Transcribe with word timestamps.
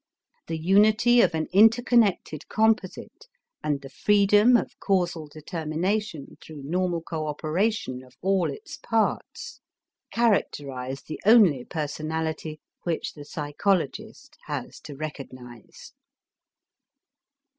The 0.47 0.57
unity 0.57 1.21
of 1.21 1.35
an 1.35 1.45
interconnected 1.53 2.49
composite 2.49 3.27
and 3.63 3.81
the 3.83 3.89
freedom 3.91 4.57
of 4.57 4.79
causal 4.79 5.27
determination 5.27 6.37
through 6.41 6.63
normal 6.63 7.03
coöperation 7.03 8.03
of 8.03 8.17
all 8.23 8.49
its 8.49 8.77
parts 8.77 9.59
characterize 10.11 11.03
the 11.03 11.21
only 11.23 11.63
personality 11.65 12.59
which 12.81 13.13
the 13.13 13.25
psychologist 13.25 14.39
has 14.47 14.79
to 14.79 14.95
recognize. 14.95 15.93